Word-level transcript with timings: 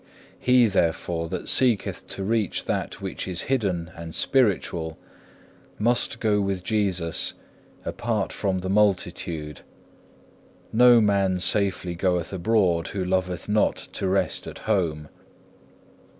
He, 0.39 0.65
therefore, 0.65 1.29
that 1.29 1.47
seeketh 1.47 2.07
to 2.07 2.23
reach 2.23 2.65
that 2.65 3.01
which 3.01 3.27
is 3.27 3.41
hidden 3.43 3.91
and 3.95 4.15
spiritual, 4.15 4.97
must 5.77 6.19
go 6.19 6.41
with 6.41 6.63
Jesus 6.63 7.35
"apart 7.85 8.33
from 8.33 8.57
the 8.61 8.67
multitude." 8.69 9.61
No 10.73 11.01
man 11.01 11.39
safely 11.39 11.93
goeth 11.93 12.33
abroad 12.33 12.87
who 12.87 13.05
loveth 13.05 13.47
not 13.47 13.75
to 13.93 14.07
rest 14.07 14.47
at 14.47 14.57
home. 14.65 15.07